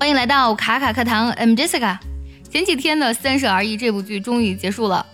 [0.00, 1.98] 欢迎来到卡卡课堂，I'm Jessica。
[2.48, 5.04] 前几天呢，《三十而已》这部剧终于结束了。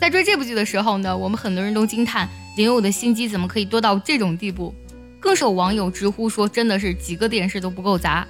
[0.00, 4.74] 在追这部剧的时候呢，我们很多人都惊叹林有的心机怎么可以多到这种地步，
[5.20, 8.26] 更是有网友直呼说，真的是几个电视都不够砸。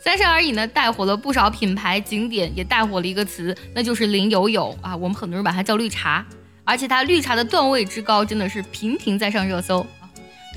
[0.02, 4.96] 《三十而已》呢，带火了不少品牌景点，也带火了一个词，那就是林有有啊。
[4.96, 6.26] 我们很多人把它叫绿茶，
[6.64, 9.86] 而且它绿茶的段位之高，真的是频频在上热搜。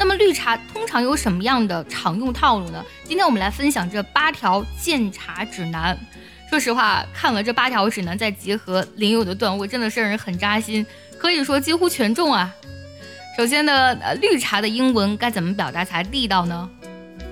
[0.01, 2.83] 那么绿茶通常有什么样的常用套路呢？
[3.03, 5.95] 今天我们来分享这八条鉴茶指南。
[6.49, 10.83] 说实话，看了这八条指南，再结合林友的段位，真的是让人很扎心，
[11.19, 12.51] 可以说几乎全中啊。
[13.37, 16.67] 首先呢，绿茶的英文该怎么表达才地道呢？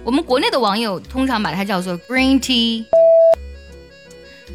[0.04, 2.86] 我们国内的网友通常把它叫做 green tea，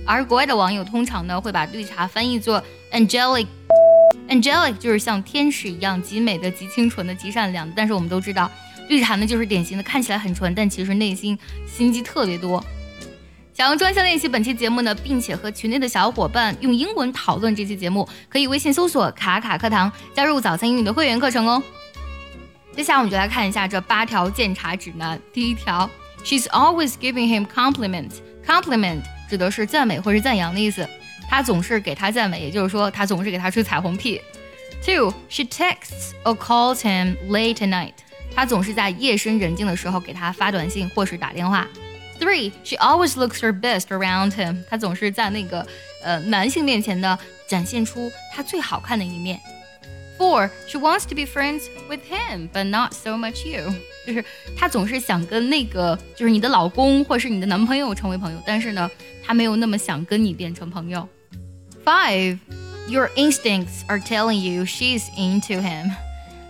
[0.06, 2.62] 而国外的网友通常呢会把绿茶翻译作
[4.34, 7.72] Angelic 就是像天使一样极美的、极清纯的、极善良的。
[7.76, 8.50] 但是我们都知道，
[8.88, 12.62] 绿茶呢就是典型的看起来很纯，但其实内心心机特别多。
[13.52, 21.62] 想要专项练习本期节目呢，并且和群内的小伙伴用英文讨论这期节目，可以微信搜索“卡卡课堂”，加入早餐英语的会员课程哦。
[22.74, 25.16] 接下来我们就来看一下这八条鉴茶指南。
[25.32, 25.88] 第一条
[26.24, 28.14] ，She's always giving him compliments.
[28.44, 30.84] Compliment 指的是赞美或是赞扬的意思，
[31.28, 34.20] 他总是给他赞美，也就是说他总是给他吹彩虹屁。
[34.84, 37.92] Two, she texts or calls him late at night.
[38.36, 41.66] 她总是在夜深人静的时候给他发短信或是打电话。
[42.20, 44.62] Three, she always looks her best around him.
[44.68, 45.66] 她总是在那个
[46.02, 47.18] 呃男性面前呢
[47.48, 49.40] 展现出她最好看的一面。
[50.18, 53.74] Four, she wants to be friends with him, but not so much you.
[54.06, 54.24] 就是
[54.56, 58.90] 她总是想跟那个就是你的老公或是你的男朋友成为朋友，但是呢，
[59.24, 61.08] 她没有那么想跟你变成朋友。
[61.84, 62.38] Five,
[62.88, 65.90] your instincts are telling you she's into him.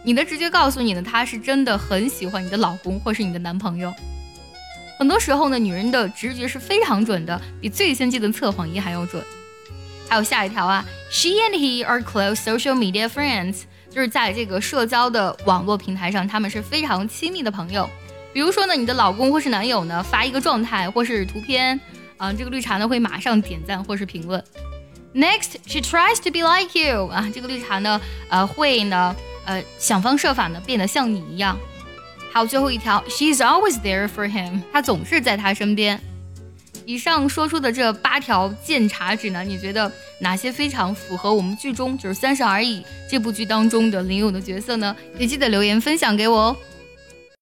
[0.02, 3.94] 你的直觉告诉你呢，她是真的很喜欢你的老公或是你的男朋友。
[4.98, 9.24] 很多时候呢，女人的直觉是非常准的，比最先进的测谎仪还要准。
[10.14, 17.90] 还有下一条啊，She and he are close social media friends，就是在这个社交的网络平台上，他们是非常亲密的朋友。
[18.32, 21.80] 比如说呢，你的老公或是男友呢发一个状态或是图片，
[22.16, 24.40] 啊，这个绿茶呢会马上点赞或是评论。
[25.12, 31.58] Next, she tries to be like you，啊，这个绿茶呢，呃，会呢，呃，想方设法呢变得像你一样。
[32.32, 36.00] 还有最后一条，She's always there for him，她总是在他身边。
[36.86, 44.94] 以上说出的这八条鉴茶指南，你觉得哪些非常符合我们剧中就是《三十而已》这部剧当中的林勇的角色呢？
[45.18, 46.56] 也记得留言分享给我哦。